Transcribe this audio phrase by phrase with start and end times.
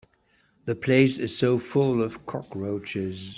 [0.65, 3.29] The place is so full of cockroaches.